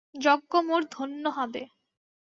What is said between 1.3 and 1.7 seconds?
হবে।